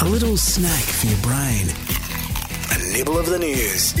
A 0.00 0.04
little 0.08 0.36
snack 0.36 0.82
for 0.84 1.06
your 1.06 1.18
brain. 1.22 1.66
A 2.72 2.92
nibble 2.96 3.18
of 3.18 3.26
the 3.26 3.38
news. 3.38 3.94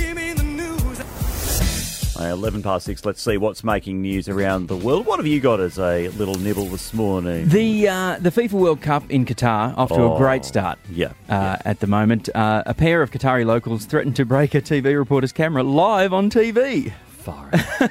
Uh, 2.18 2.32
11 2.32 2.62
past 2.62 2.86
6, 2.86 3.04
let's 3.04 3.20
see 3.20 3.36
what's 3.36 3.62
making 3.62 4.00
news 4.00 4.26
around 4.26 4.68
the 4.68 4.76
world. 4.76 5.04
What 5.04 5.18
have 5.18 5.26
you 5.26 5.38
got 5.38 5.60
as 5.60 5.78
a 5.78 6.08
little 6.08 6.34
nibble 6.36 6.64
this 6.64 6.94
morning? 6.94 7.46
The 7.50 7.88
uh, 7.88 8.16
the 8.20 8.30
FIFA 8.30 8.52
World 8.52 8.80
Cup 8.80 9.10
in 9.10 9.26
Qatar 9.26 9.76
off 9.76 9.90
to 9.90 9.96
a 9.96 10.14
Oh, 10.14 10.16
great 10.16 10.46
start. 10.46 10.78
yeah, 10.90 11.08
uh, 11.08 11.10
yeah. 11.28 11.62
At 11.66 11.80
the 11.80 11.86
moment, 11.86 12.30
uh, 12.34 12.62
a 12.64 12.72
pair 12.72 13.02
of 13.02 13.10
Qatari 13.10 13.44
locals 13.44 13.84
threatened 13.84 14.16
to 14.16 14.24
break 14.24 14.54
a 14.54 14.62
TV 14.62 14.96
reporter's 14.96 15.32
camera 15.32 15.62
live 15.62 16.14
on 16.14 16.30
TV. 16.30 16.94
Far 17.26 17.50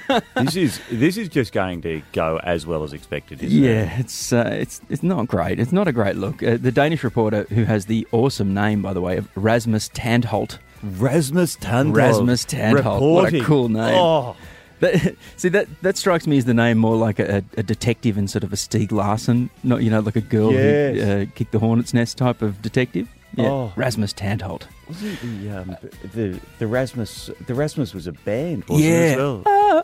out. 0.09 0.23
this 0.45 0.55
is 0.55 0.79
this 0.89 1.17
is 1.17 1.27
just 1.27 1.51
going 1.51 1.81
to 1.81 2.01
go 2.13 2.39
as 2.43 2.65
well 2.65 2.83
as 2.83 2.93
expected, 2.93 3.43
isn't 3.43 3.57
it? 3.63 3.67
Yeah, 3.67 3.99
it's 3.99 4.31
uh, 4.31 4.49
it's 4.51 4.79
it's 4.89 5.03
not 5.03 5.27
great. 5.27 5.59
It's 5.59 5.73
not 5.73 5.87
a 5.89 5.91
great 5.91 6.15
look. 6.15 6.41
Uh, 6.41 6.55
the 6.55 6.71
Danish 6.71 7.03
reporter, 7.03 7.43
who 7.49 7.65
has 7.65 7.87
the 7.87 8.07
awesome 8.13 8.53
name 8.53 8.81
by 8.81 8.93
the 8.93 9.01
way 9.01 9.17
of 9.17 9.27
Rasmus 9.35 9.89
Tantholdt. 9.89 10.57
Rasmus 10.81 11.57
Tantholdt. 11.57 11.95
Rasmus 11.97 12.45
Tantholdt. 12.45 13.01
What 13.01 13.33
a 13.33 13.41
cool 13.41 13.67
name. 13.69 13.95
Oh, 13.95 14.37
That, 14.79 15.15
see 15.35 15.49
that 15.49 15.67
that 15.81 15.97
strikes 15.97 16.27
me 16.27 16.37
as 16.37 16.45
the 16.45 16.53
name 16.53 16.77
more 16.77 16.95
like 16.95 17.19
a, 17.19 17.43
a 17.57 17.63
detective 17.63 18.17
in 18.17 18.27
sort 18.29 18.43
of 18.45 18.53
a 18.53 18.55
Stieg 18.55 18.91
Larsson, 18.93 19.49
not 19.63 19.83
you 19.83 19.89
know 19.89 19.99
like 19.99 20.15
a 20.15 20.21
girl 20.21 20.53
Yes. 20.53 20.95
who 20.97 21.11
uh, 21.11 21.25
kicked 21.35 21.51
the 21.51 21.59
hornet's 21.59 21.93
nest 21.93 22.17
type 22.17 22.41
of 22.41 22.61
detective. 22.61 23.09
Yeah, 23.37 23.49
Oh. 23.49 23.73
Rasmus 23.75 24.13
Tantholdt. 24.13 24.63
wasn't 24.87 25.19
the, 25.21 25.49
um, 25.49 25.77
the 26.13 26.39
the 26.59 26.67
Rasmus 26.67 27.29
the 27.47 27.53
Rasmus 27.55 27.93
was 27.93 28.07
a 28.07 28.11
band, 28.11 28.63
wasn't 28.67 28.85
it? 28.87 28.89
Yeah. 28.89 29.11
As 29.11 29.17
well? 29.17 29.83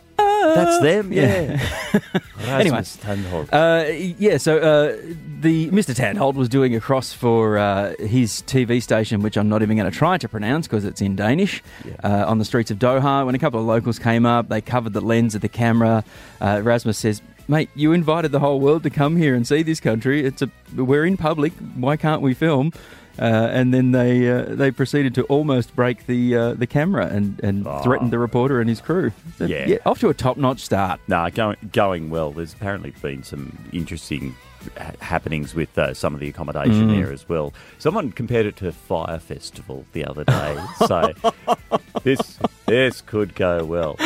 That's 0.54 0.80
them, 0.80 1.12
yeah. 1.12 1.60
Anyway. 2.42 2.76
Rasmus 2.80 2.96
Tantholdt. 2.96 3.48
Uh, 3.52 3.88
yeah, 4.18 4.36
so 4.36 4.58
uh, 4.58 4.96
the 5.40 5.70
Mr. 5.70 5.94
Tantholdt 5.94 6.34
was 6.34 6.48
doing 6.48 6.74
a 6.74 6.80
cross 6.80 7.12
for 7.12 7.56
uh, 7.56 7.94
his 8.00 8.42
TV 8.46 8.82
station, 8.82 9.22
which 9.22 9.36
I'm 9.36 9.48
not 9.48 9.62
even 9.62 9.76
going 9.76 9.90
to 9.90 9.96
try 9.96 10.18
to 10.18 10.28
pronounce 10.28 10.66
because 10.66 10.84
it's 10.84 11.00
in 11.00 11.14
Danish, 11.14 11.62
Yeah. 11.84 11.92
uh, 12.02 12.24
on 12.28 12.38
the 12.38 12.44
streets 12.44 12.70
of 12.72 12.78
Doha. 12.80 13.24
When 13.24 13.34
a 13.36 13.38
couple 13.38 13.60
of 13.60 13.66
locals 13.66 13.98
came 14.00 14.26
up, 14.26 14.48
they 14.48 14.60
covered 14.60 14.92
the 14.92 15.00
lens 15.00 15.36
of 15.36 15.40
the 15.40 15.48
camera. 15.48 16.02
Uh, 16.40 16.60
Rasmus 16.64 16.98
says, 16.98 17.22
"Mate, 17.48 17.70
you 17.74 17.92
invited 17.92 18.32
the 18.32 18.40
whole 18.40 18.60
world 18.60 18.82
to 18.84 18.90
come 18.90 19.16
here 19.16 19.34
and 19.34 19.46
see 19.46 19.62
this 19.62 19.80
country. 19.80 20.24
It's 20.24 20.42
a 20.42 20.50
we're 20.76 21.04
in 21.04 21.16
public. 21.16 21.52
Why 21.76 21.96
can't 21.96 22.22
we 22.22 22.34
film?" 22.34 22.72
Uh, 23.18 23.24
and 23.52 23.74
then 23.74 23.92
they 23.92 24.30
uh, 24.30 24.44
they 24.48 24.70
proceeded 24.70 25.14
to 25.16 25.22
almost 25.24 25.76
break 25.76 26.06
the 26.06 26.34
uh, 26.34 26.54
the 26.54 26.66
camera 26.66 27.06
and, 27.08 27.38
and 27.44 27.66
Oh. 27.66 27.80
threatened 27.82 28.10
the 28.10 28.18
reporter 28.18 28.58
and 28.58 28.70
his 28.70 28.80
crew. 28.80 29.12
So, 29.36 29.44
Yeah. 29.44 29.76
off 29.84 30.00
to 30.00 30.08
a 30.08 30.14
top 30.14 30.38
notch 30.38 30.60
start. 30.60 30.98
Nah, 31.08 31.28
going 31.28 31.56
going 31.72 32.08
well. 32.08 32.30
There's 32.32 32.54
apparently 32.54 32.94
been 33.02 33.22
some 33.22 33.58
interesting 33.70 34.34
ha- 34.78 34.92
happenings 35.00 35.54
with 35.54 35.76
uh, 35.76 35.92
some 35.92 36.14
of 36.14 36.20
the 36.20 36.28
accommodation 36.30 36.88
Mm. 36.88 36.96
there 37.02 37.12
as 37.12 37.28
well. 37.28 37.52
Someone 37.78 38.12
compared 38.12 38.46
it 38.46 38.56
to 38.56 38.72
Fyre 38.72 39.18
Festival 39.18 39.84
the 39.92 40.06
other 40.06 40.24
day, 40.24 40.56
so 40.86 41.12
this 42.02 42.38
this 42.72 43.02
could 43.02 43.34
go 43.34 43.64
well. 43.64 43.96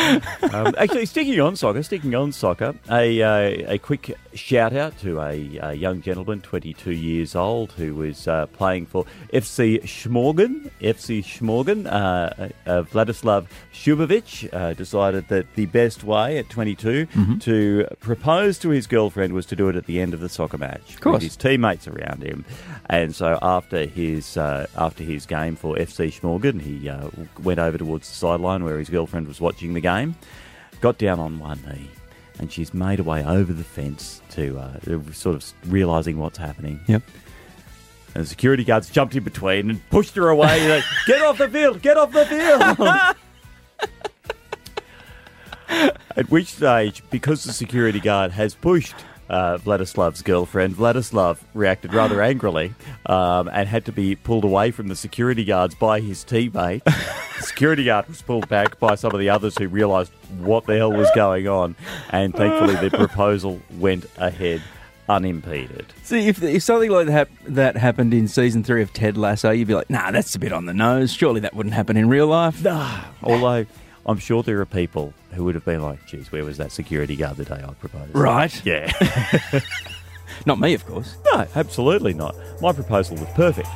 Um, 0.53 0.73
actually, 0.77 1.05
sticking 1.05 1.39
on 1.39 1.55
soccer, 1.55 1.81
sticking 1.83 2.13
on 2.15 2.31
soccer, 2.31 2.75
a 2.89 3.21
uh, 3.21 3.73
a 3.73 3.77
quick 3.77 4.17
shout 4.33 4.75
out 4.75 4.97
to 4.99 5.19
a, 5.21 5.57
a 5.61 5.73
young 5.73 6.01
gentleman, 6.01 6.41
22 6.41 6.91
years 6.91 7.35
old, 7.35 7.71
who 7.73 7.95
was 7.95 8.27
uh, 8.27 8.45
playing 8.47 8.85
for 8.85 9.05
FC 9.33 9.81
Schmorgen. 9.83 10.69
FC 10.81 11.23
Schmorgen, 11.23 11.85
uh, 11.85 11.89
uh, 12.69 12.83
Vladislav 12.83 13.47
Shubovic 13.73 14.53
uh, 14.53 14.73
decided 14.73 15.27
that 15.29 15.53
the 15.55 15.65
best 15.67 16.03
way 16.03 16.37
at 16.37 16.49
22 16.49 17.07
to 17.39 17.87
propose 17.99 18.57
to 18.59 18.69
his 18.69 18.87
girlfriend 18.87 19.33
was 19.33 19.45
to 19.45 19.55
do 19.55 19.69
it 19.69 19.75
at 19.75 19.85
the 19.85 19.99
end 19.99 20.13
of 20.13 20.19
the 20.19 20.29
soccer 20.29 20.57
match 20.57 20.99
course. 20.99 21.13
with 21.15 21.23
his 21.23 21.35
teammates 21.35 21.87
around 21.87 22.21
him. 22.23 22.45
And 22.89 23.15
so 23.15 23.37
after 23.41 23.85
his 23.85 24.37
uh, 24.37 24.67
after 24.75 25.03
his 25.03 25.25
game 25.25 25.55
for 25.55 25.75
FC 25.75 26.11
Schmorgen, 26.11 26.61
he 26.61 26.89
uh, 26.89 27.09
went 27.43 27.59
over 27.59 27.77
towards 27.77 28.07
the 28.07 28.15
sideline 28.15 28.56
where 28.63 28.79
his 28.79 28.89
girlfriend 28.89 29.27
was 29.27 29.41
watching 29.41 29.73
the 29.73 29.81
game, 29.81 30.15
got 30.81 30.97
down 30.97 31.19
on 31.19 31.39
one 31.39 31.59
knee, 31.67 31.89
and 32.39 32.51
she's 32.51 32.73
made 32.73 32.99
her 32.99 33.03
way 33.03 33.23
over 33.23 33.53
the 33.53 33.63
fence 33.63 34.21
to 34.31 34.57
uh, 34.59 35.01
sort 35.13 35.35
of 35.35 35.53
realizing 35.71 36.17
what's 36.17 36.37
happening. 36.37 36.79
Yep. 36.87 37.03
And 38.13 38.23
the 38.23 38.27
security 38.27 38.63
guards 38.63 38.89
jumped 38.89 39.15
in 39.15 39.23
between 39.23 39.69
and 39.69 39.89
pushed 39.89 40.15
her 40.15 40.29
away. 40.29 40.67
like, 40.69 40.83
get 41.07 41.21
off 41.21 41.37
the 41.37 41.49
field! 41.49 41.81
Get 41.81 41.97
off 41.97 42.11
the 42.11 42.25
field! 42.25 42.61
At 46.15 46.29
which 46.29 46.53
stage, 46.53 47.03
because 47.11 47.43
the 47.43 47.53
security 47.53 47.99
guard 47.99 48.31
has 48.31 48.55
pushed 48.55 48.95
uh, 49.29 49.57
Vladislav's 49.57 50.21
girlfriend, 50.21 50.75
Vladislav 50.75 51.37
reacted 51.53 51.93
rather 51.93 52.21
angrily 52.23 52.73
um, 53.05 53.49
and 53.49 53.67
had 53.67 53.85
to 53.85 53.91
be 53.91 54.15
pulled 54.15 54.43
away 54.43 54.71
from 54.71 54.87
the 54.87 54.95
security 54.95 55.43
guards 55.43 55.75
by 55.75 55.99
his 55.99 56.23
teammate. 56.23 56.81
Security 57.41 57.85
guard 57.85 58.07
was 58.07 58.21
pulled 58.21 58.47
back 58.49 58.79
by 58.79 58.95
some 58.95 59.13
of 59.13 59.19
the 59.19 59.29
others 59.29 59.57
who 59.57 59.67
realised 59.67 60.11
what 60.39 60.65
the 60.65 60.77
hell 60.77 60.91
was 60.91 61.09
going 61.15 61.47
on, 61.47 61.75
and 62.09 62.33
thankfully 62.33 62.75
the 62.75 62.95
proposal 62.95 63.61
went 63.77 64.05
ahead 64.17 64.61
unimpeded. 65.09 65.85
See, 66.03 66.27
if, 66.27 66.41
if 66.43 66.63
something 66.63 66.91
like 66.91 67.07
that 67.07 67.29
that 67.47 67.77
happened 67.77 68.13
in 68.13 68.27
season 68.27 68.63
three 68.63 68.81
of 68.81 68.93
Ted 68.93 69.17
Lasso, 69.17 69.51
you'd 69.51 69.67
be 69.67 69.73
like, 69.75 69.89
nah, 69.89 70.11
that's 70.11 70.35
a 70.35 70.39
bit 70.39 70.51
on 70.51 70.65
the 70.65 70.73
nose. 70.73 71.13
Surely 71.13 71.39
that 71.41 71.53
wouldn't 71.53 71.75
happen 71.75 71.97
in 71.97 72.09
real 72.09 72.27
life. 72.27 72.61
Nah. 72.61 73.05
Although 73.23 73.65
I'm 74.05 74.17
sure 74.19 74.43
there 74.43 74.59
are 74.59 74.65
people 74.65 75.13
who 75.31 75.43
would 75.45 75.55
have 75.55 75.65
been 75.65 75.81
like, 75.81 76.05
geez, 76.07 76.31
where 76.31 76.43
was 76.43 76.57
that 76.57 76.71
security 76.71 77.15
guard 77.15 77.37
the 77.37 77.45
day 77.45 77.63
I 77.65 77.73
proposed? 77.73 78.15
Right. 78.15 78.65
Yeah. 78.65 78.91
Not 80.45 80.59
me, 80.59 80.73
of 80.73 80.85
course. 80.85 81.15
no, 81.33 81.47
absolutely 81.55 82.13
not. 82.13 82.35
My 82.61 82.71
proposal 82.71 83.17
was 83.17 83.27
perfect. 83.29 83.67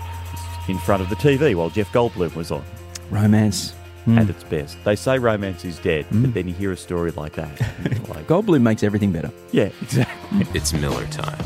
In 0.67 0.77
front 0.77 1.01
of 1.01 1.09
the 1.09 1.15
TV 1.15 1.55
while 1.55 1.69
Jeff 1.69 1.91
Goldblum 1.91 2.35
was 2.35 2.51
on 2.51 2.63
Romance. 3.11 3.73
at 4.07 4.27
its 4.29 4.43
best. 4.45 4.77
They 4.83 4.95
say 4.95 5.19
romance 5.19 5.63
is 5.63 5.77
dead, 5.77 6.07
but 6.11 6.33
then 6.33 6.47
you 6.47 6.53
hear 6.55 6.71
a 6.71 6.77
story 6.77 7.11
like 7.11 7.33
that. 7.33 7.61
and 7.83 7.95
you're 7.95 8.05
like, 8.15 8.25
Goldblum 8.27 8.61
makes 8.63 8.81
everything 8.83 9.11
better. 9.11 9.29
yeah, 9.51 9.69
exactly. 9.81 10.47
It's 10.55 10.73
Miller 10.73 11.05
time. 11.07 11.37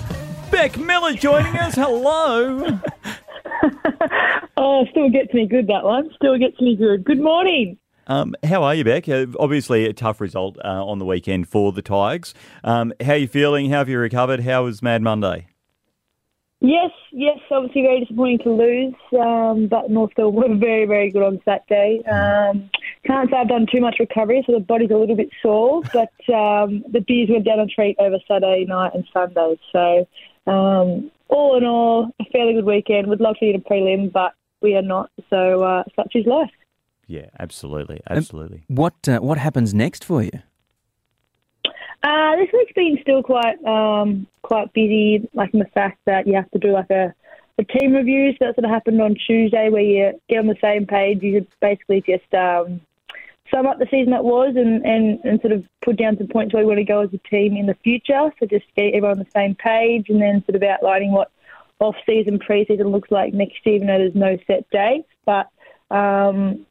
Beck 0.52 0.78
Miller 0.78 1.14
joining 1.14 1.58
us. 1.58 1.76
Hello. 1.76 2.80
Oh, 4.58 4.86
still 4.92 5.10
gets 5.10 5.34
me 5.34 5.48
good, 5.48 5.68
that 5.68 5.84
one. 5.84 6.10
Still 6.16 6.38
gets 6.38 6.60
me 6.62 6.76
good. 6.78 7.04
Good 7.04 7.20
morning. 7.20 7.78
Um, 8.08 8.36
how 8.44 8.64
are 8.64 8.74
you, 8.74 8.84
Beck? 8.86 9.10
Uh, 9.10 9.26
obviously, 9.40 9.86
a 9.86 9.92
tough 9.94 10.22
result 10.22 10.58
uh, 10.64 10.86
on 10.86 11.00
the 11.00 11.06
weekend 11.06 11.50
for 11.50 11.72
the 11.74 11.82
Tigers. 11.82 12.34
Um, 12.64 12.94
how 13.04 13.14
are 13.14 13.18
you 13.18 13.28
feeling? 13.28 13.70
How 13.70 13.80
have 13.80 13.90
you 13.90 14.00
recovered? 14.00 14.42
How 14.42 14.64
was 14.64 14.82
Mad 14.82 15.02
Monday? 15.02 15.48
Yes, 16.68 16.90
yes, 17.12 17.38
obviously 17.52 17.84
very 17.84 18.00
disappointing 18.00 18.40
to 18.40 18.52
lose, 18.52 18.96
um, 19.22 19.68
but 19.68 19.92
Northville 19.92 20.32
were 20.32 20.56
very, 20.56 20.86
very 20.86 21.12
good 21.12 21.22
on 21.22 21.40
Saturday. 21.46 22.02
Um, 22.06 22.72
can't 23.06 23.30
say 23.30 23.38
I've 23.38 23.50
done 23.50 23.68
too 23.72 23.82
much 23.82 23.98
recovery, 24.00 24.44
so 24.48 24.54
the 24.54 24.62
body's 24.62 24.90
a 24.90 24.96
little 24.96 25.16
bit 25.16 25.30
sore, 25.44 25.84
but 25.94 26.12
um, 26.34 26.84
the 26.92 27.04
beers 27.08 27.30
went 27.30 27.46
down 27.46 27.60
a 27.60 27.68
treat 27.68 27.96
over 28.00 28.18
Saturday 28.28 28.66
night 28.68 28.94
and 28.96 29.08
Sunday. 29.14 29.60
So, 29.72 30.08
um, 30.52 31.12
all 31.28 31.56
in 31.56 31.66
all, 31.66 32.10
a 32.20 32.26
fairly 32.32 32.56
good 32.56 32.66
weekend. 32.66 33.08
Would 33.08 33.22
love 33.22 33.36
to 33.42 33.46
get 33.46 33.56
a 33.56 33.60
prelim, 33.60 34.12
but 34.12 34.34
we 34.64 34.76
are 34.76 34.82
not, 34.82 35.12
so 35.30 35.62
uh, 35.62 35.84
such 35.96 36.14
is 36.16 36.26
life. 36.26 36.50
Yeah, 37.06 37.28
absolutely, 37.40 38.02
absolutely. 38.10 38.64
What 38.70 39.08
uh, 39.08 39.20
what 39.20 39.38
happens 39.38 39.76
next 39.76 40.04
for 40.04 40.24
you? 40.24 40.42
Uh, 42.06 42.36
this 42.36 42.50
week's 42.54 42.74
been 42.74 43.00
still 43.02 43.24
quite 43.24 43.58
um, 43.66 44.28
quite 44.44 44.72
busy, 44.74 45.28
like 45.34 45.52
in 45.56 45.60
the 45.60 45.66
fact 45.74 45.98
that 46.06 46.28
you 46.28 46.36
have 46.36 46.50
to 46.52 46.60
do 46.60 46.72
like 46.72 46.92
a, 46.92 47.12
a 47.58 47.64
team 47.64 47.94
review. 47.94 48.32
So 48.34 48.46
that 48.46 48.56
sort 48.56 48.66
of 48.66 48.70
happened 48.70 49.02
on 49.02 49.16
Tuesday, 49.16 49.70
where 49.70 49.82
you 49.82 50.14
get 50.30 50.38
on 50.38 50.46
the 50.46 50.56
same 50.62 50.86
page. 50.86 51.24
You 51.24 51.48
basically 51.60 52.02
just 52.02 52.32
um, 52.36 52.80
sum 53.50 53.66
up 53.66 53.80
the 53.80 53.88
season 53.90 54.12
that 54.12 54.24
was 54.24 54.54
and, 54.56 54.86
and, 54.86 55.20
and 55.24 55.42
sort 55.42 55.54
of 55.54 55.66
put 55.82 55.98
down 55.98 56.16
some 56.20 56.28
points 56.28 56.54
where 56.54 56.62
we 56.62 56.68
want 56.68 56.78
to 56.78 56.84
go 56.84 57.02
as 57.02 57.10
a 57.12 57.18
team 57.28 57.58
in 57.58 57.66
the 57.66 57.74
future. 57.84 58.32
So 58.40 58.46
just 58.46 58.66
get 58.76 58.94
everyone 58.94 59.18
on 59.18 59.20
the 59.20 59.32
same 59.34 59.56
page 59.56 60.10
and 60.10 60.22
then 60.22 60.46
sort 60.46 60.58
of 60.58 60.62
outlining 60.62 61.12
what 61.12 61.32
off 61.80 61.96
season, 62.06 62.38
pre 62.38 62.66
season 62.68 62.90
looks 62.90 63.10
like 63.10 63.34
next 63.34 63.66
year, 63.66 63.78
even 63.78 63.88
though 63.88 63.98
there's 63.98 64.14
no 64.14 64.38
set 64.46 64.70
dates. 64.70 65.10
But 65.26 65.50
um, 65.90 66.68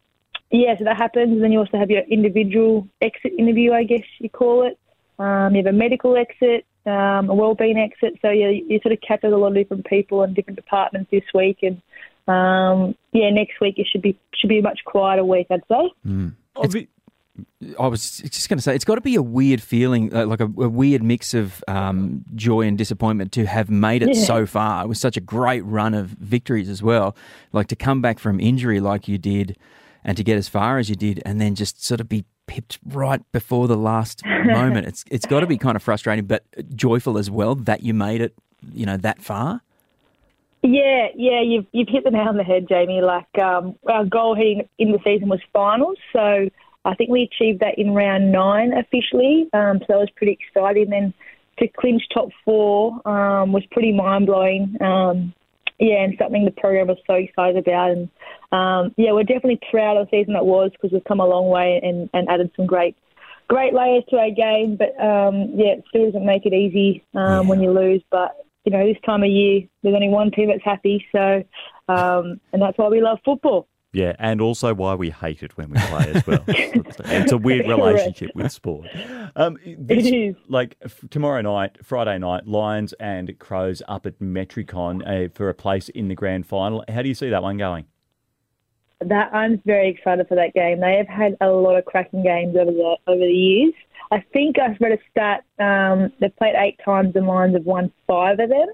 yeah, 0.52 0.78
so 0.78 0.84
that 0.84 0.96
happens. 0.96 1.32
And 1.32 1.42
then 1.42 1.50
you 1.50 1.58
also 1.58 1.76
have 1.76 1.90
your 1.90 2.02
individual 2.02 2.86
exit 3.00 3.32
interview, 3.36 3.72
I 3.72 3.82
guess 3.82 4.04
you 4.20 4.30
call 4.30 4.64
it. 4.64 4.78
Um, 5.18 5.54
you 5.54 5.62
have 5.64 5.72
a 5.74 5.76
medical 5.76 6.16
exit, 6.16 6.66
um, 6.86 7.30
a 7.30 7.34
wellbeing 7.34 7.78
exit. 7.78 8.18
So 8.20 8.30
you, 8.30 8.48
you 8.68 8.80
sort 8.82 8.92
of 8.92 8.98
capture 9.06 9.28
a 9.28 9.36
lot 9.36 9.48
of 9.48 9.54
different 9.54 9.86
people 9.86 10.22
and 10.22 10.34
different 10.34 10.56
departments 10.56 11.10
this 11.10 11.22
week. 11.34 11.58
And 11.62 11.80
um, 12.26 12.94
yeah, 13.12 13.30
next 13.30 13.60
week 13.60 13.78
it 13.78 13.86
should 13.90 14.02
be 14.02 14.18
should 14.34 14.48
be 14.48 14.58
a 14.58 14.62
much 14.62 14.80
quieter 14.84 15.24
week, 15.24 15.46
I'd 15.50 15.62
say. 15.68 16.32
Obvi- 16.56 16.88
I 17.80 17.88
was 17.88 18.18
just 18.18 18.48
going 18.48 18.58
to 18.58 18.62
say, 18.62 18.76
it's 18.76 18.84
got 18.84 18.94
to 18.94 19.00
be 19.00 19.16
a 19.16 19.22
weird 19.22 19.60
feeling, 19.60 20.14
uh, 20.14 20.24
like 20.26 20.38
a, 20.40 20.44
a 20.44 20.68
weird 20.68 21.02
mix 21.02 21.34
of 21.34 21.64
um, 21.66 22.24
joy 22.36 22.60
and 22.62 22.78
disappointment 22.78 23.32
to 23.32 23.44
have 23.46 23.68
made 23.70 24.02
it 24.04 24.14
Yeah. 24.16 24.22
so 24.24 24.46
far. 24.46 24.84
It 24.84 24.88
was 24.88 25.00
such 25.00 25.16
a 25.16 25.20
great 25.20 25.62
run 25.64 25.94
of 25.94 26.06
victories 26.10 26.68
as 26.68 26.80
well. 26.82 27.16
Like 27.52 27.66
to 27.68 27.76
come 27.76 28.00
back 28.00 28.20
from 28.20 28.38
injury 28.38 28.78
like 28.78 29.08
you 29.08 29.18
did 29.18 29.56
and 30.04 30.16
to 30.16 30.22
get 30.22 30.36
as 30.36 30.48
far 30.48 30.78
as 30.78 30.88
you 30.88 30.94
did 30.94 31.22
and 31.26 31.40
then 31.40 31.56
just 31.56 31.84
sort 31.84 32.00
of 32.00 32.08
be 32.08 32.24
pipped 32.46 32.78
right 32.86 33.20
before 33.32 33.68
the 33.68 33.76
last 33.76 34.24
moment. 34.24 34.86
It's 34.94 35.04
It's 35.10 35.26
got 35.26 35.40
to 35.40 35.46
be 35.46 35.58
kind 35.58 35.76
of 35.76 35.82
frustrating, 35.82 36.26
but 36.26 36.44
joyful 36.74 37.18
as 37.18 37.30
well 37.30 37.54
that 37.54 37.82
you 37.82 37.94
made 37.94 38.20
it, 38.20 38.34
you 38.72 38.86
know, 38.86 38.96
that 38.98 39.22
far. 39.22 39.60
Yeah, 40.62 41.08
yeah, 41.14 41.42
you've 41.42 41.66
you've 41.72 41.88
hit 41.88 42.04
the 42.04 42.10
nail 42.10 42.28
on 42.28 42.38
the 42.38 42.42
head, 42.42 42.66
Jamie. 42.68 43.02
Like 43.02 43.38
um, 43.38 43.76
our 43.86 44.06
goal 44.06 44.34
heading 44.34 44.66
in 44.78 44.92
the 44.92 44.98
season 45.04 45.28
was 45.28 45.40
finals, 45.52 45.98
so 46.10 46.48
I 46.86 46.94
think 46.94 47.10
we 47.10 47.22
achieved 47.22 47.60
that 47.60 47.78
in 47.78 47.92
round 47.92 48.32
nine 48.32 48.72
officially. 48.72 49.48
Um, 49.52 49.80
so 49.80 49.86
that 49.88 49.98
was 49.98 50.08
pretty 50.16 50.38
exciting. 50.40 50.88
Then 50.88 51.12
to 51.58 51.68
clinch 51.68 52.02
top 52.12 52.30
four 52.44 53.06
um, 53.06 53.52
was 53.52 53.64
pretty 53.70 53.92
mind 53.92 54.26
blowing. 54.26 54.76
Um, 54.80 55.34
yeah, 55.78 56.02
and 56.02 56.14
something 56.18 56.44
the 56.44 56.50
program 56.50 56.88
was 56.88 56.98
so 57.06 57.14
excited 57.14 57.56
about. 57.56 57.90
And 57.90 58.08
um, 58.52 58.94
yeah, 58.96 59.12
we're 59.12 59.24
definitely 59.24 59.60
proud 59.70 59.96
of 59.96 60.08
the 60.10 60.18
season 60.18 60.34
that 60.34 60.46
was 60.46 60.70
because 60.72 60.92
we've 60.92 61.04
come 61.04 61.20
a 61.20 61.26
long 61.26 61.48
way 61.48 61.80
and, 61.82 62.08
and 62.12 62.28
added 62.28 62.50
some 62.56 62.66
great 62.66 62.96
great 63.48 63.74
layers 63.74 64.04
to 64.08 64.16
our 64.16 64.30
game. 64.30 64.76
But 64.76 64.98
um, 65.02 65.52
yeah, 65.54 65.74
it 65.74 65.84
still 65.88 66.06
doesn't 66.06 66.24
make 66.24 66.46
it 66.46 66.52
easy 66.52 67.04
um, 67.14 67.48
when 67.48 67.60
you 67.60 67.72
lose. 67.72 68.02
But 68.10 68.36
you 68.64 68.72
know, 68.72 68.86
this 68.86 69.00
time 69.04 69.22
of 69.22 69.28
year, 69.28 69.62
there's 69.82 69.94
only 69.94 70.08
one 70.08 70.30
team 70.30 70.48
that's 70.48 70.64
happy. 70.64 71.04
So, 71.12 71.44
um, 71.88 72.40
and 72.52 72.62
that's 72.62 72.78
why 72.78 72.88
we 72.88 73.02
love 73.02 73.18
football. 73.24 73.68
Yeah, 73.94 74.16
and 74.18 74.40
also 74.40 74.74
why 74.74 74.96
we 74.96 75.10
hate 75.10 75.44
it 75.44 75.56
when 75.56 75.70
we 75.70 75.78
play 75.78 76.12
as 76.14 76.26
well. 76.26 76.44
it's 76.48 77.30
a 77.30 77.38
weird 77.38 77.68
relationship 77.68 78.32
with 78.34 78.50
sport. 78.50 78.88
Um, 79.36 79.56
this, 79.64 80.06
It 80.06 80.14
is. 80.14 80.36
Like 80.48 80.76
f- 80.82 81.04
tomorrow 81.10 81.40
night, 81.42 81.78
Friday 81.84 82.18
night, 82.18 82.48
Lions 82.48 82.92
and 82.94 83.38
Crows 83.38 83.82
up 83.86 84.04
at 84.04 84.18
Metricon 84.18 85.02
uh, 85.06 85.28
for 85.32 85.48
a 85.48 85.54
place 85.54 85.88
in 85.90 86.08
the 86.08 86.16
grand 86.16 86.44
final. 86.46 86.84
How 86.88 87.02
do 87.02 87.08
you 87.08 87.14
see 87.14 87.30
that 87.30 87.42
one 87.42 87.56
going? 87.56 87.86
That 89.00 89.32
I'm 89.32 89.62
very 89.64 89.90
excited 89.90 90.26
for 90.26 90.34
that 90.34 90.54
game. 90.54 90.80
They 90.80 90.96
have 90.96 91.08
had 91.08 91.36
a 91.40 91.48
lot 91.48 91.76
of 91.76 91.84
cracking 91.84 92.24
games 92.24 92.56
over 92.56 92.72
the 92.72 92.96
over 93.06 93.20
the 93.20 93.32
years. 93.32 93.74
I 94.10 94.24
think 94.32 94.58
I've 94.58 94.76
read 94.80 94.92
a 94.92 94.98
stat. 95.10 95.44
Um, 95.58 96.12
they've 96.20 96.34
played 96.36 96.54
eight 96.56 96.80
times 96.84 97.14
and 97.14 97.26
Lions 97.26 97.54
have 97.54 97.64
won 97.64 97.92
five 98.08 98.40
of 98.40 98.48
them. 98.48 98.68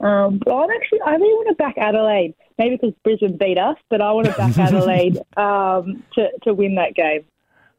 Um, 0.00 0.40
but 0.44 0.54
I'm 0.54 0.70
actually 0.70 1.00
I 1.02 1.12
really 1.12 1.34
want 1.34 1.48
to 1.48 1.54
back 1.56 1.76
Adelaide. 1.76 2.34
Maybe 2.60 2.76
because 2.76 2.94
Brisbane 3.02 3.38
beat 3.38 3.56
us, 3.56 3.78
but 3.88 4.02
I 4.02 4.12
want 4.12 4.26
to 4.26 4.34
back 4.34 4.58
Adelaide 4.58 5.16
um, 5.38 6.04
to 6.12 6.28
to 6.42 6.52
win 6.52 6.74
that 6.74 6.94
game. 6.94 7.24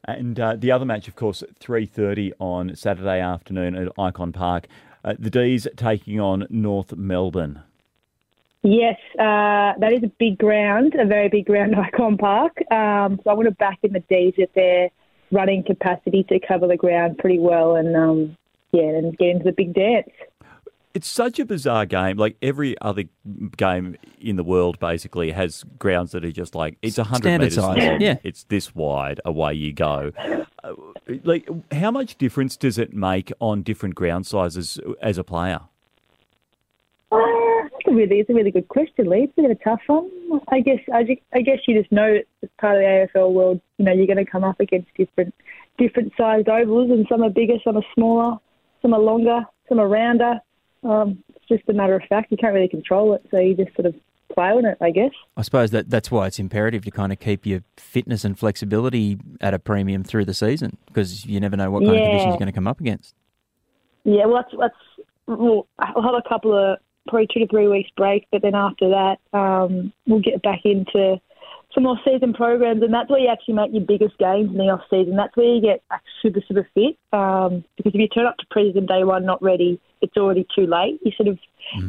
And 0.05 0.39
uh, 0.39 0.55
the 0.55 0.71
other 0.71 0.85
match, 0.85 1.07
of 1.07 1.15
course, 1.15 1.43
at 1.43 1.59
3.30 1.59 2.31
on 2.39 2.75
Saturday 2.75 3.19
afternoon 3.19 3.75
at 3.75 3.95
Ikon 3.95 4.33
Park. 4.33 4.65
Uh, 5.05 5.13
the 5.19 5.29
D's 5.29 5.67
taking 5.75 6.19
on 6.19 6.47
North 6.49 6.95
Melbourne. 6.95 7.61
Yes, 8.63 8.97
uh, 9.19 9.77
that 9.77 9.93
is 9.93 10.01
a 10.01 10.11
big 10.17 10.39
ground, 10.39 10.95
a 10.95 11.05
very 11.05 11.29
big 11.29 11.45
ground, 11.45 11.75
Ikon 11.93 12.17
Park. 12.17 12.57
Um, 12.71 13.19
so 13.23 13.29
I 13.29 13.33
want 13.33 13.49
to 13.49 13.55
back 13.55 13.77
in 13.83 13.93
the 13.93 13.99
D's 13.99 14.33
at 14.41 14.51
their 14.55 14.89
running 15.31 15.63
capacity 15.63 16.23
to 16.23 16.39
cover 16.39 16.65
the 16.65 16.75
ground 16.75 17.19
pretty 17.19 17.37
well 17.37 17.75
and 17.75 17.95
um, 17.95 18.35
yeah, 18.71 18.81
and 18.81 19.15
get 19.15 19.29
into 19.29 19.43
the 19.43 19.51
big 19.51 19.75
dance. 19.75 20.09
It's 20.93 21.07
such 21.07 21.39
a 21.39 21.45
bizarre 21.45 21.85
game. 21.85 22.17
Like 22.17 22.35
every 22.41 22.75
other 22.81 23.03
game 23.55 23.97
in 24.19 24.35
the 24.35 24.43
world, 24.43 24.79
basically 24.79 25.31
has 25.31 25.63
grounds 25.79 26.11
that 26.11 26.25
are 26.25 26.31
just 26.31 26.53
like 26.55 26.77
it's 26.81 26.97
a 26.97 27.03
hundred 27.03 27.39
meters 27.39 27.55
size, 27.55 27.77
long. 27.77 28.01
yeah. 28.01 28.17
It's 28.23 28.43
this 28.45 28.75
wide. 28.75 29.21
Away 29.25 29.53
you 29.53 29.73
go. 29.73 30.11
Uh, 30.63 30.73
like, 31.23 31.49
how 31.71 31.91
much 31.91 32.17
difference 32.17 32.55
does 32.57 32.77
it 32.77 32.93
make 32.93 33.31
on 33.39 33.63
different 33.63 33.95
ground 33.95 34.27
sizes 34.27 34.79
as 35.01 35.17
a 35.17 35.23
player? 35.23 35.61
Uh, 37.11 37.17
that's 37.63 37.87
a 37.87 37.91
really, 37.91 38.19
it's 38.19 38.29
a 38.29 38.33
really 38.33 38.51
good 38.51 38.67
question, 38.67 39.09
Lee. 39.09 39.23
It's 39.23 39.33
a 39.37 39.41
bit 39.41 39.51
of 39.51 39.57
a 39.57 39.63
tough 39.63 39.81
one. 39.87 40.09
I 40.49 40.61
guess, 40.61 40.79
I, 40.93 41.03
ju- 41.03 41.17
I 41.33 41.41
guess 41.41 41.59
you 41.67 41.79
just 41.79 41.91
know 41.91 42.19
as 42.43 42.49
part 42.59 42.75
of 42.75 42.81
the 42.81 43.07
AFL 43.15 43.33
world, 43.33 43.61
you 43.77 43.85
know, 43.85 43.91
you're 43.91 44.07
going 44.07 44.23
to 44.23 44.29
come 44.29 44.43
up 44.43 44.59
against 44.59 44.87
different, 44.95 45.33
different 45.77 46.13
sized 46.17 46.47
ovals, 46.47 46.91
and 46.91 47.05
some 47.09 47.23
are 47.23 47.29
bigger, 47.29 47.55
some 47.63 47.77
are 47.77 47.85
smaller, 47.95 48.37
some 48.81 48.93
are 48.93 48.99
longer, 48.99 49.41
some 49.67 49.79
are 49.79 49.87
rounder. 49.87 50.35
Um, 50.83 51.23
it's 51.35 51.47
just 51.47 51.63
a 51.69 51.73
matter 51.73 51.95
of 51.95 52.03
fact. 52.09 52.31
You 52.31 52.37
can't 52.37 52.53
really 52.53 52.67
control 52.67 53.13
it, 53.13 53.25
so 53.31 53.39
you 53.39 53.55
just 53.55 53.75
sort 53.75 53.85
of 53.85 53.95
play 54.33 54.49
on 54.49 54.65
it, 54.65 54.77
I 54.81 54.91
guess. 54.91 55.11
I 55.37 55.41
suppose 55.41 55.71
that 55.71 55.89
that's 55.89 56.09
why 56.09 56.27
it's 56.27 56.39
imperative 56.39 56.83
to 56.85 56.91
kind 56.91 57.11
of 57.11 57.19
keep 57.19 57.45
your 57.45 57.63
fitness 57.77 58.23
and 58.23 58.37
flexibility 58.37 59.19
at 59.41 59.53
a 59.53 59.59
premium 59.59 60.03
through 60.03 60.25
the 60.25 60.33
season 60.33 60.77
because 60.87 61.25
you 61.25 61.39
never 61.39 61.57
know 61.57 61.69
what 61.69 61.83
kind 61.83 61.95
of 61.95 62.01
conditions 62.01 62.29
you're 62.29 62.37
going 62.37 62.45
to 62.47 62.51
come 62.51 62.67
up 62.67 62.79
against. 62.79 63.15
Yeah, 64.03 64.25
well, 64.25 64.43
that's, 64.43 64.55
that's 64.59 65.07
we'll, 65.27 65.67
I'll 65.79 66.01
have 66.01 66.15
a 66.15 66.27
couple 66.27 66.57
of 66.57 66.79
probably 67.07 67.27
two 67.33 67.41
to 67.41 67.47
three 67.47 67.67
weeks 67.67 67.89
break, 67.95 68.27
but 68.31 68.41
then 68.41 68.55
after 68.55 68.89
that, 68.89 69.37
um, 69.37 69.91
we'll 70.07 70.21
get 70.21 70.41
back 70.41 70.61
into 70.65 71.19
some 71.73 71.87
off 71.87 71.99
season 72.05 72.33
programs, 72.33 72.81
and 72.83 72.93
that's 72.93 73.09
where 73.09 73.19
you 73.19 73.29
actually 73.29 73.55
make 73.55 73.71
your 73.71 73.83
biggest 73.83 74.17
gains 74.17 74.49
in 74.49 74.57
the 74.57 74.69
off 74.69 74.81
season. 74.89 75.15
That's 75.15 75.35
where 75.35 75.47
you 75.47 75.61
get 75.61 75.83
like, 75.89 76.01
super 76.21 76.41
super 76.47 76.67
fit. 76.73 76.97
Um, 77.13 77.63
because 77.77 77.93
if 77.93 77.99
you 77.99 78.07
turn 78.07 78.25
up 78.25 78.37
to 78.37 78.45
preseason 78.47 78.87
day 78.87 79.03
one 79.03 79.25
not 79.25 79.41
ready, 79.41 79.79
it's 80.01 80.17
already 80.17 80.45
too 80.55 80.67
late. 80.67 80.99
You 81.03 81.11
sort 81.15 81.29
of 81.29 81.39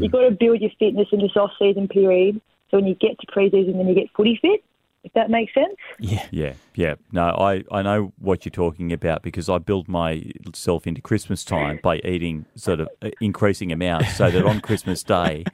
you've 0.00 0.12
got 0.12 0.28
to 0.28 0.30
build 0.30 0.60
your 0.60 0.70
fitness 0.78 1.08
in 1.12 1.20
this 1.20 1.36
off 1.36 1.50
season 1.58 1.88
period. 1.88 2.40
So 2.70 2.78
when 2.78 2.86
you 2.86 2.94
get 2.94 3.18
to 3.20 3.26
preseason, 3.26 3.76
then 3.76 3.88
you 3.88 3.94
get 3.94 4.10
footy 4.16 4.38
fit. 4.40 4.64
If 5.04 5.12
that 5.14 5.30
makes 5.30 5.52
sense. 5.52 5.74
Yeah. 5.98 6.26
Yeah, 6.30 6.52
yeah. 6.76 6.94
No, 7.10 7.30
I, 7.30 7.64
I 7.72 7.82
know 7.82 8.12
what 8.18 8.44
you're 8.44 8.50
talking 8.50 8.92
about 8.92 9.22
because 9.22 9.48
I 9.48 9.58
build 9.58 9.88
myself 9.88 10.86
into 10.86 11.00
Christmas 11.00 11.44
time 11.44 11.80
by 11.82 11.96
eating 11.98 12.46
sort 12.54 12.78
of 12.80 12.88
uh, 13.02 13.10
increasing 13.20 13.72
amounts 13.72 14.16
so 14.16 14.30
that 14.30 14.44
on 14.44 14.60
Christmas 14.60 15.02
Day 15.02 15.44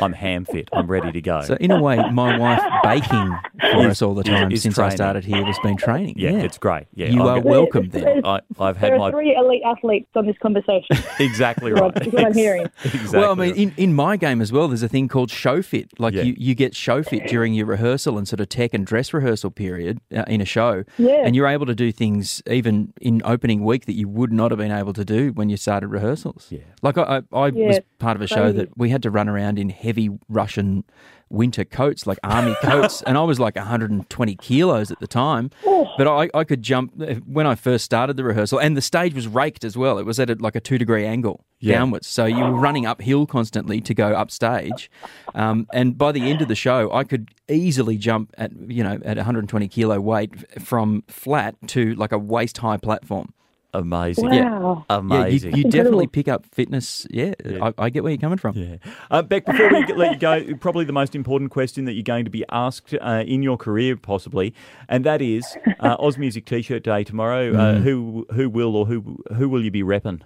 I'm 0.00 0.12
ham 0.12 0.44
fit. 0.44 0.68
I'm 0.74 0.86
ready 0.86 1.10
to 1.12 1.20
go. 1.22 1.40
So 1.42 1.54
in 1.54 1.70
a 1.70 1.80
way, 1.80 1.96
my 2.10 2.36
wife 2.38 2.60
baking 2.82 3.34
for 3.60 3.86
Is- 3.86 3.92
us 3.92 4.02
all 4.02 4.14
the 4.14 4.24
time 4.24 4.52
is 4.52 4.62
since 4.62 4.78
I 4.78 4.90
started 4.90 5.24
here 5.24 5.42
has 5.44 5.58
been 5.62 5.78
training. 5.78 6.14
yeah, 6.18 6.30
Yeah, 6.32 6.38
it's 6.40 6.58
great. 6.58 6.84
Yeah, 6.94 7.06
You 7.08 7.22
I'm 7.22 7.28
are 7.28 7.40
go- 7.40 7.48
welcome 7.48 7.88
then. 7.88 8.26
I, 8.26 8.40
I've 8.60 8.78
There 8.78 8.90
had 8.90 8.92
are 8.92 8.98
my 8.98 9.10
three 9.10 9.34
elite 9.34 9.62
athletes 9.64 10.10
on 10.16 10.26
this 10.26 10.36
conversation. 10.42 10.96
exactly 11.18 11.72
Well, 11.72 11.84
right. 11.84 11.94
that's 11.94 12.06
what 12.12 12.26
I'm 12.26 12.34
hearing. 12.44 12.66
Exactly. 12.84 13.18
Well, 13.20 13.32
I 13.32 13.34
mean, 13.34 13.50
right. 13.52 13.58
in, 13.58 13.74
in 13.78 13.94
my 13.94 14.18
game 14.18 14.42
as 14.42 14.52
well, 14.52 14.68
there's 14.68 14.82
a 14.82 14.88
thing 14.88 15.08
called 15.08 15.30
show 15.30 15.62
fit. 15.62 15.98
Like 15.98 16.12
Yeah. 16.12 16.24
you, 16.24 16.34
you 16.36 16.54
get 16.54 16.76
show 16.76 17.02
fit 17.02 17.26
during 17.26 17.54
your 17.54 17.64
rehearsal 17.66 18.18
and 18.18 18.28
sort 18.28 18.40
of 18.40 18.48
tech 18.50 18.74
and 18.74 18.84
dress 18.86 18.97
rehearsal 19.14 19.50
period 19.50 20.00
uh, 20.14 20.24
in 20.26 20.40
a 20.40 20.44
show. 20.44 20.84
Yeah. 20.98 21.22
And 21.24 21.34
you're 21.36 21.46
able 21.46 21.66
to 21.66 21.74
do 21.74 21.92
things 21.92 22.42
even 22.46 22.92
in 23.00 23.22
opening 23.24 23.64
week 23.64 23.86
that 23.86 23.94
you 23.94 24.08
would 24.08 24.32
not 24.32 24.50
have 24.50 24.58
been 24.58 24.72
able 24.72 24.92
to 24.94 25.04
do 25.04 25.32
when 25.32 25.48
you 25.48 25.56
started 25.56 25.88
rehearsals. 25.88 26.46
Yeah. 26.50 26.60
Like 26.82 26.98
I, 26.98 27.22
I, 27.32 27.36
I 27.38 27.46
Yeah, 27.48 27.66
was 27.66 27.80
part 27.98 28.16
of 28.16 28.22
a 28.22 28.26
show 28.26 28.42
crazy. 28.50 28.58
that 28.58 28.76
we 28.76 28.90
had 28.90 29.02
to 29.04 29.10
run 29.10 29.28
around 29.28 29.58
in 29.58 29.68
heavy 29.70 30.10
Russian 30.28 30.84
winter 31.30 31.64
coats, 31.64 32.06
like 32.06 32.18
army 32.24 32.54
coats, 32.62 33.02
and 33.02 33.18
I 33.18 33.22
was 33.22 33.38
like 33.38 33.54
120 33.56 34.34
kilos 34.36 34.90
at 34.90 34.98
the 35.00 35.06
time. 35.06 35.50
But 35.64 36.06
I, 36.08 36.30
I 36.34 36.44
could 36.44 36.62
jump 36.62 36.94
when 37.26 37.46
I 37.46 37.54
first 37.54 37.84
started 37.84 38.16
the 38.16 38.24
rehearsal, 38.24 38.58
and 38.58 38.76
the 38.76 38.80
stage 38.82 39.14
was 39.14 39.28
raked 39.28 39.64
as 39.64 39.76
well. 39.76 39.98
It 39.98 40.06
was 40.06 40.18
at 40.18 40.30
a, 40.30 40.34
like 40.34 40.56
a 40.56 40.60
two 40.60 40.78
degree 40.78 41.04
angle 41.04 41.44
Yeah. 41.60 41.78
downwards, 41.78 42.06
so 42.06 42.24
you 42.24 42.38
were 42.44 42.52
running 42.52 42.86
uphill 42.86 43.26
constantly 43.26 43.80
to 43.80 43.92
go 43.94 44.12
upstage. 44.14 44.90
Um, 45.34 45.66
and 45.72 45.98
by 45.98 46.12
the 46.12 46.30
end 46.30 46.40
of 46.40 46.48
the 46.48 46.54
show, 46.54 46.92
I 46.92 47.02
could 47.04 47.30
easily 47.48 47.96
jump 47.96 48.32
at 48.38 48.52
you 48.68 48.84
know 48.84 48.98
at 49.04 49.16
120 49.16 49.66
kilo 49.68 50.00
weight 50.00 50.60
from 50.62 51.02
flat 51.08 51.56
to 51.68 51.94
like 51.96 52.12
a 52.12 52.18
waist 52.18 52.58
high 52.58 52.76
platform. 52.76 53.32
amazing. 53.74 54.26
Wow. 54.26 54.32
Yeah, 54.32 54.60
you, 54.70 54.84
Amazing. 54.88 55.56
you 55.56 55.64
definitely 55.64 56.06
pick 56.06 56.26
up 56.28 56.46
fitness. 56.46 57.06
Yeah, 57.10 57.34
I, 57.60 57.74
I 57.76 57.90
get 57.90 58.02
where 58.02 58.12
you're 58.12 58.20
coming 58.20 58.38
from. 58.38 58.56
Yeah. 58.56 58.76
Uh, 59.10 59.22
Beck, 59.22 59.44
before 59.44 59.68
we 59.68 59.84
let 59.94 60.12
you 60.12 60.18
go, 60.18 60.54
probably 60.60 60.84
the 60.84 60.92
most 60.92 61.14
important 61.14 61.50
question 61.50 61.84
that 61.84 61.92
you're 61.92 62.02
going 62.02 62.24
to 62.24 62.30
be 62.30 62.44
asked 62.50 62.94
uh, 63.00 63.24
in 63.26 63.42
your 63.42 63.56
career, 63.56 63.96
possibly, 63.96 64.54
and 64.88 65.04
that 65.04 65.20
is 65.20 65.56
uh, 65.80 65.96
Oz 65.98 66.16
Music 66.18 66.44
T-shirt 66.46 66.82
Day 66.82 67.04
tomorrow. 67.04 67.52
Uh, 67.54 67.74
who 67.80 68.26
who 68.32 68.48
will 68.48 68.74
or 68.76 68.86
who 68.86 69.18
who 69.36 69.48
will 69.48 69.62
you 69.62 69.70
be 69.70 69.82
repping? 69.82 70.22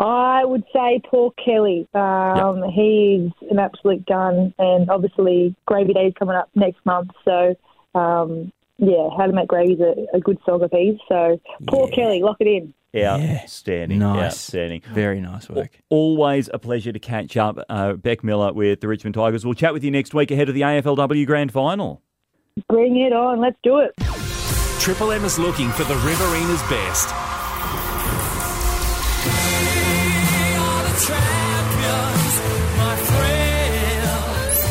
I 0.00 0.44
would 0.44 0.62
say 0.72 1.00
Paul 1.10 1.34
Kelly. 1.44 1.88
Um, 1.94 2.62
He's 2.72 3.30
an 3.50 3.58
absolute 3.58 4.06
gun, 4.06 4.54
and 4.58 4.88
obviously 4.90 5.54
Gravy 5.66 5.92
Day 5.92 6.06
is 6.06 6.14
coming 6.18 6.36
up 6.36 6.48
next 6.54 6.84
month. 6.86 7.10
So, 7.24 7.56
um, 7.94 8.52
yeah, 8.78 9.08
How 9.16 9.26
to 9.26 9.32
Make 9.32 9.48
Gravy 9.48 9.72
is 9.74 9.80
a, 9.80 10.16
a 10.16 10.20
good 10.20 10.38
song 10.46 10.62
of 10.62 10.70
his. 10.70 10.96
So, 11.08 11.40
Paul 11.66 11.88
Yeah. 11.90 11.94
Kelly, 11.96 12.22
lock 12.22 12.36
it 12.40 12.46
in. 12.46 12.74
Outstanding. 12.96 13.98
Nice. 13.98 14.24
Outstanding. 14.26 14.82
Very 14.92 15.20
nice 15.20 15.48
work. 15.50 15.78
Always 15.90 16.48
a 16.54 16.58
pleasure 16.58 16.90
to 16.92 16.98
catch 16.98 17.36
up. 17.36 17.58
Uh, 17.68 17.92
Beck 17.94 18.24
Miller 18.24 18.52
with 18.52 18.80
the 18.80 18.88
Richmond 18.88 19.14
Tigers. 19.14 19.44
We'll 19.44 19.54
chat 19.54 19.72
with 19.72 19.84
you 19.84 19.90
next 19.90 20.14
week 20.14 20.30
ahead 20.30 20.48
of 20.48 20.54
the 20.54 20.62
AFLW 20.62 21.26
Grand 21.26 21.52
Final. 21.52 22.02
Bring 22.68 22.96
it 22.98 23.12
on. 23.12 23.40
Let's 23.40 23.58
do 23.62 23.78
it. 23.78 23.92
Triple 24.80 25.12
M 25.12 25.24
is 25.24 25.38
looking 25.38 25.70
for 25.70 25.84
the 25.84 25.94
Riverina's 25.96 26.62
best. 26.62 27.08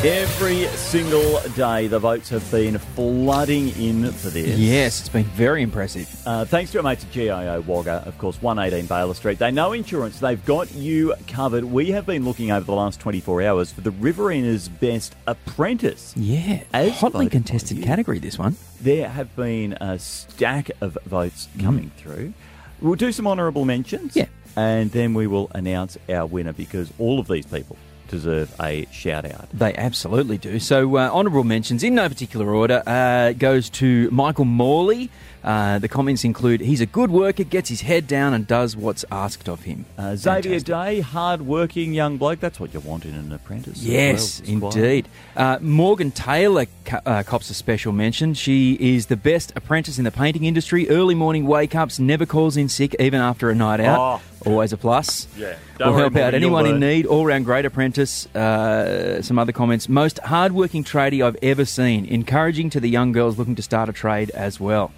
Every 0.04 0.68
single 0.78 1.42
day, 1.56 1.88
the 1.88 1.98
votes 1.98 2.30
have 2.30 2.50
been 2.52 2.78
flooding 2.78 3.70
in 3.82 4.12
for 4.12 4.30
this. 4.30 4.56
Yes, 4.60 5.00
it's 5.00 5.10
been 5.10 5.24
very 5.24 5.64
impressive. 5.64 6.08
Uh, 6.24 6.46
thanks 6.46 6.72
to 6.74 6.78
our 6.78 6.84
mates 6.84 7.04
at 7.04 7.12
GIO 7.12 7.62
Wagga, 7.62 8.04
of 8.06 8.16
course, 8.20 8.40
118 8.40 8.88
Baylis 8.88 9.16
Street. 9.16 9.40
They 9.40 9.50
know 9.50 9.74
insurance. 9.74 10.20
They've 10.20 10.46
got 10.46 10.72
you 10.76 11.16
covered. 11.28 11.66
We 11.66 11.90
have 11.94 12.06
been 12.06 12.26
looking 12.26 12.52
over 12.52 12.64
the 12.64 12.76
last 12.76 13.00
24 13.00 13.42
hours 13.42 13.72
for 13.72 13.82
the 13.82 13.90
Riverina's 13.90 14.70
Best 14.70 15.16
Apprentice. 15.26 16.14
Yeah, 16.16 16.62
As 16.74 16.92
hotly 17.00 17.28
contested 17.28 17.82
category. 17.82 18.20
This 18.20 18.38
one. 18.38 18.56
There 18.80 19.10
have 19.10 19.36
been 19.36 19.74
a 19.82 19.98
stack 19.98 20.70
of 20.80 20.96
votes 21.06 21.48
coming 21.60 21.90
through. 21.98 22.36
We'll 22.82 22.94
do 22.94 23.12
some 23.12 23.26
honourable 23.26 23.66
mentions. 23.66 24.16
Yeah. 24.16 24.28
And 24.56 24.92
then 24.92 25.16
we 25.16 25.26
will 25.26 25.50
announce 25.56 25.98
our 26.08 26.28
winner 26.28 26.54
because 26.54 26.94
all 27.00 27.20
of 27.20 27.28
these 27.28 27.48
people 27.48 27.78
deserve 28.08 28.54
a 28.62 28.88
shout 28.92 29.26
out. 29.26 29.50
They 29.52 29.74
absolutely 29.76 30.38
do. 30.38 30.60
So, 30.60 30.98
uh, 30.98 31.10
honourable 31.12 31.44
mentions 31.44 31.84
in 31.84 31.96
no 31.96 32.08
particular 32.10 32.54
order 32.54 32.84
uh, 32.86 33.34
goes 33.34 33.70
to 33.72 34.10
Michael 34.12 34.46
Morley. 34.46 35.10
Uh, 35.48 35.80
the 35.80 35.88
comments 35.88 36.26
include 36.26 36.60
he's 36.60 36.82
a 36.82 36.86
good 36.86 37.10
worker, 37.10 37.46
gets 37.46 37.70
his 37.70 37.80
head 37.80 38.06
down, 38.06 38.34
and 38.34 38.46
does 38.46 38.76
what's 38.76 39.06
asked 39.10 39.48
of 39.48 39.64
him. 39.64 39.86
Uh, 39.98 40.14
Xavier 40.18 40.60
Fantastic. 40.60 40.66
Day, 40.66 41.00
hard-working 41.00 41.94
young 41.94 42.18
bloke. 42.18 42.42
That's 42.42 42.60
what 42.60 42.74
you 42.74 42.82
want 42.82 43.06
in 43.06 43.16
an 43.16 43.32
apprentice. 43.32 43.82
Yes, 43.82 44.42
well, 44.42 44.72
indeed. 44.72 45.08
Uh, 45.38 45.58
Morgan 45.62 46.12
Taylor 46.12 46.66
co- 46.84 47.00
uh, 47.06 47.24
cops 47.24 47.50
a 47.50 47.54
special 47.54 47.94
mention. 47.94 48.34
She 48.34 48.74
is 48.74 49.06
the 49.06 49.16
best 49.16 49.54
apprentice 49.56 49.98
in 49.98 50.04
the 50.04 50.12
painting 50.12 50.44
industry. 50.44 50.90
Early 50.90 51.16
morning 51.16 51.48
wake 51.48 51.76
ups, 51.76 51.98
never 51.98 52.26
calls 52.26 52.58
in 52.58 52.68
sick, 52.68 52.94
even 53.00 53.22
after 53.22 53.50
a 53.50 53.56
night 53.56 53.80
out. 53.80 54.22
Always 54.46 54.74
a 54.74 54.78
plus. 54.78 55.28
Yeah. 55.38 55.46
Will 55.46 55.56
Don't 55.78 55.94
worry, 55.94 56.02
help 56.02 56.16
out 56.18 56.34
anyone 56.34 56.66
in 56.66 56.82
need. 56.82 57.06
All 57.06 57.26
round 57.26 57.46
great 57.46 57.64
apprentice. 57.64 58.26
Uh, 58.36 59.22
some 59.22 59.40
other 59.40 59.54
comments. 59.54 59.88
Most 59.88 60.20
hardworking 60.20 60.84
tradie 60.84 61.26
I've 61.26 61.38
ever 61.42 61.64
seen. 61.64 62.06
Encouraging 62.06 62.70
to 62.72 62.82
the 62.82 62.90
young 62.90 63.14
girls 63.14 63.38
looking 63.38 63.56
to 63.56 63.62
start 63.62 63.88
a 63.88 63.94
trade 63.94 64.30
as 64.32 64.60
well. 64.60 64.92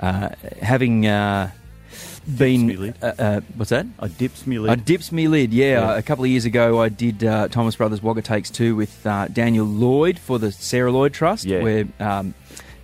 Uh, 0.00 0.30
having 0.60 1.06
uh, 1.06 1.50
me 2.26 2.36
been. 2.36 2.80
lid. 2.80 2.94
Uh, 3.02 3.12
uh, 3.18 3.40
what's 3.56 3.70
that? 3.70 3.86
I 4.00 4.08
dips 4.08 4.46
me 4.46 4.56
I 4.56 4.60
lid. 4.60 4.84
dips 4.84 5.12
me 5.12 5.28
lid, 5.28 5.52
yeah. 5.52 5.80
Yeah. 5.92 5.96
A 5.96 6.02
couple 6.02 6.24
of 6.24 6.30
years 6.30 6.44
ago, 6.44 6.80
I 6.80 6.88
did 6.88 7.22
uh, 7.24 7.48
Thomas 7.48 7.76
Brothers 7.76 8.02
Wagga 8.02 8.22
Takes 8.22 8.50
Two 8.50 8.76
with 8.76 9.06
uh, 9.06 9.28
Daniel 9.28 9.66
Lloyd 9.66 10.18
for 10.18 10.38
the 10.38 10.50
Sarah 10.52 10.90
Lloyd 10.92 11.12
Trust, 11.14 11.44
Yeah. 11.44 11.62
where 11.62 11.84
um, 12.00 12.34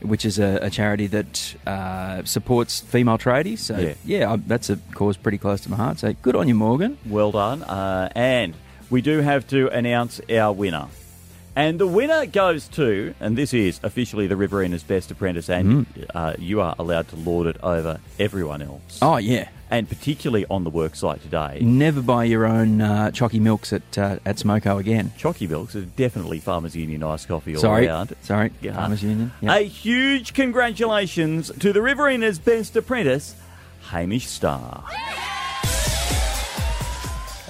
which 0.03 0.25
is 0.25 0.39
a, 0.39 0.59
a 0.63 0.71
charity 0.71 1.07
that 1.09 1.55
uh, 1.67 2.25
supports 2.25 2.81
female 2.81 3.19
tradies. 3.19 3.59
So 3.59 3.79
Yeah. 3.79 3.95
yeah, 4.05 4.33
I, 4.33 4.37
that's 4.37 4.71
a 4.71 4.77
cause 4.95 5.17
pretty 5.17 5.39
close 5.39 5.61
to 5.63 5.71
my 5.71 5.77
heart. 5.77 5.99
So 5.99 6.13
good 6.23 6.37
on 6.37 6.49
you, 6.49 6.55
Morgan. 6.55 6.97
Well 7.07 7.33
done. 7.33 7.63
Uh, 7.65 8.09
and 8.15 8.55
we 8.89 9.03
do 9.03 9.19
have 9.21 9.47
to 9.49 9.69
announce 9.69 10.21
our 10.31 10.53
winner. 10.53 10.87
And 11.57 11.79
the 11.81 11.87
winner 11.87 12.27
goes 12.27 12.69
to, 12.69 13.15
and 13.21 13.37
this 13.37 13.53
is 13.53 13.81
officially 13.83 14.27
the 14.29 14.37
Riverina's 14.37 14.83
Best 14.85 15.11
Apprentice, 15.11 15.49
and 15.51 15.85
uh, 16.15 16.35
you 16.39 16.61
are 16.61 16.75
allowed 16.79 17.09
to 17.09 17.17
lord 17.17 17.47
it 17.49 17.57
over 17.63 17.99
everyone 18.19 18.63
else. 18.63 18.99
Oh 19.03 19.17
yeah. 19.17 19.49
And 19.73 19.89
particularly 19.89 20.47
on 20.51 20.65
the 20.65 20.71
worksite 20.71 21.23
today. 21.23 21.59
Never 21.61 22.03
buy 22.03 22.25
your 22.25 22.45
own 22.47 22.81
uh, 22.81 23.11
chalky 23.13 23.39
milks 23.41 23.73
at 23.73 23.97
uh, 23.99 24.19
at 24.25 24.37
Smoko 24.37 24.79
again. 24.81 25.13
Chalky 25.17 25.47
Milks 25.47 25.77
are 25.77 25.83
definitely 25.83 26.41
Farmers 26.41 26.75
Union 26.75 27.03
iced 27.05 27.29
coffee 27.29 27.55
all 27.55 27.61
Sorry, 27.61 27.87
around. 27.87 28.15
sorry, 28.23 28.51
Yeah. 28.61 28.75
Farmers 28.75 29.03
Union. 29.03 29.33
Yeah. 29.41 29.55
A 29.57 29.61
huge 29.63 30.35
congratulations 30.35 31.53
to 31.61 31.73
the 31.73 31.83
Riverina's 31.83 32.39
Best 32.41 32.75
Apprentice, 32.77 33.37
Hamish 33.91 34.27
Starr. 34.27 34.85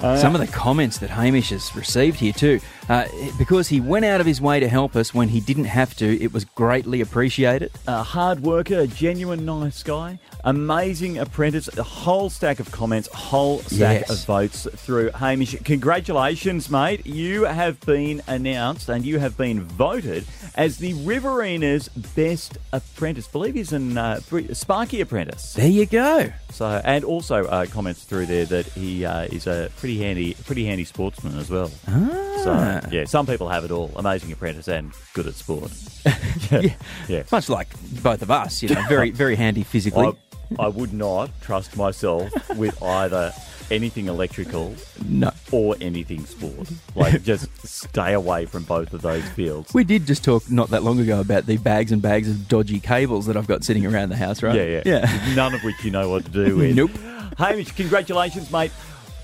Some 0.01 0.35
of 0.35 0.41
the 0.41 0.47
comments 0.47 0.99
that 0.99 1.11
Hamish 1.11 1.51
has 1.51 1.75
received 1.77 2.19
here 2.21 2.33
too, 2.33 2.61
uh, 2.89 3.05
because 3.39 3.69
he 3.69 3.81
went 3.81 4.05
out 4.07 4.21
of 4.21 4.27
his 4.27 4.41
way 4.41 4.59
to 4.59 4.67
help 4.69 4.97
us 4.97 5.13
when 5.13 5.29
he 5.29 5.41
didn't 5.41 5.67
have 5.67 5.95
to. 5.97 6.23
It 6.23 6.33
was 6.33 6.45
greatly 6.45 7.01
appreciated. 7.01 7.71
a 7.87 8.03
hard 8.03 8.41
worker, 8.41 8.79
a 8.81 8.87
genuine 8.87 9.45
nice 9.45 9.83
guy, 9.83 10.19
amazing 10.45 11.19
apprentice, 11.19 11.69
a 11.77 11.83
whole 11.83 12.31
stack 12.31 12.61
of 12.61 12.71
comments, 12.71 13.09
a 13.13 13.17
whole 13.17 13.59
stack 13.61 14.01
Yes. 14.01 14.11
of 14.11 14.25
votes 14.27 14.67
through 14.77 15.11
Hamish. 15.13 15.57
Congratulations, 15.65 16.71
mate. 16.71 17.07
You 17.07 17.45
have 17.45 17.81
been 17.81 18.23
announced 18.27 18.89
and 18.89 19.05
you 19.05 19.19
have 19.19 19.37
been 19.37 19.63
voted 19.63 20.25
as 20.57 20.79
the 20.79 20.95
Riverina's 21.05 21.89
best 21.89 22.59
apprentice. 22.73 23.27
believe 23.29 23.55
he's 23.55 23.73
an 23.73 23.97
uh, 23.99 24.21
Sparky 24.53 25.01
apprentice. 25.01 25.55
There 25.55 25.69
you 25.69 25.87
go. 25.87 26.33
So, 26.51 26.81
and 26.85 27.05
also 27.05 27.45
uh, 27.47 27.67
comments 27.67 28.05
through 28.05 28.27
there 28.27 28.45
that 28.47 28.67
he 28.67 29.05
uh, 29.05 29.23
is 29.25 29.47
a 29.47 29.71
pretty 29.77 29.99
handy, 29.99 30.35
pretty 30.47 30.65
handy 30.67 30.85
sportsman 30.85 31.39
as 31.39 31.49
well. 31.51 31.71
Ah. 31.89 32.41
So, 32.45 32.89
yeah, 32.91 33.05
some 33.05 33.27
people 33.27 33.49
have 33.49 33.65
it 33.65 33.71
all: 33.71 33.91
amazing 33.97 34.33
apprentice 34.33 34.67
and 34.67 34.93
good 35.15 35.27
at 35.27 35.35
sport. 35.35 35.71
yeah. 36.51 36.75
yeah. 37.07 37.23
Much 37.31 37.49
like 37.49 37.69
both 38.03 38.23
of 38.23 38.31
us, 38.31 38.63
you 38.63 38.71
know, 38.71 38.83
very 38.89 39.11
very 39.11 39.37
handy 39.37 39.63
physically. 39.63 40.07
I, 40.07 40.13
I 40.59 40.69
would 40.69 40.93
not 40.93 41.31
trust 41.41 41.77
myself 41.77 42.31
with 42.57 42.83
either 42.83 43.33
anything 43.71 44.09
electrical 44.09 44.75
no. 45.07 45.31
or 45.53 45.77
anything 45.81 46.25
sport. 46.27 46.69
Like, 46.95 47.23
just 47.23 47.49
stay 47.67 48.13
away 48.13 48.47
from 48.47 48.65
both 48.65 48.93
of 48.93 49.03
those 49.03 49.27
fields. 49.31 49.73
We 49.73 49.85
did 49.85 50.07
just 50.07 50.25
talk 50.25 50.51
not 50.51 50.71
that 50.71 50.83
long 50.83 50.99
ago 50.99 51.21
about 51.21 51.47
the 51.47 51.57
bags 51.59 51.93
and 51.93 52.03
bags 52.03 52.29
of 52.29 52.49
dodgy 52.49 52.81
cables 52.81 53.27
that 53.27 53.37
I've 53.37 53.47
got 53.47 53.65
sitting 53.65 53.87
around 53.87 54.09
the 54.09 54.17
house, 54.17 54.43
right? 54.43 54.55
Yeah, 54.57 54.65
yeah. 54.65 54.83
Yeah. 54.85 55.35
None 55.35 55.55
of 55.55 55.63
which 55.63 55.85
you 55.85 55.91
know 55.91 56.09
what 56.09 56.25
to 56.25 56.31
do 56.31 56.57
with. 56.57 56.71
Nope. 56.81 56.91
Hamish, 57.37 57.73
congratulations, 57.73 58.51
mate. 58.51 58.73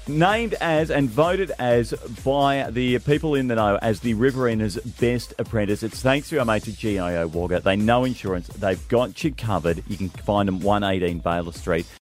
Named 0.08 0.54
as 0.60 0.92
and 0.92 1.10
voted 1.10 1.50
as 1.58 1.92
by 2.24 2.70
the 2.70 3.00
people 3.00 3.34
in 3.34 3.48
the 3.48 3.56
know 3.56 3.76
as 3.82 4.00
the 4.00 4.14
Riverina's 4.14 4.76
best 5.00 5.34
apprentice. 5.36 5.82
It's 5.82 6.00
thanks 6.00 6.28
to 6.28 6.38
our 6.38 6.44
mates 6.44 6.68
at 6.68 6.76
GIO 6.76 7.26
Wagga. 7.26 7.60
They 7.60 7.74
know 7.74 8.04
insurance. 8.04 8.46
They've 8.46 8.86
got 8.88 9.24
you 9.24 9.34
covered. 9.34 9.82
You 9.88 9.96
can 9.96 10.08
find 10.10 10.46
them 10.46 10.60
118 10.60 11.20
Baylis 11.22 11.54
Street. 11.54 11.86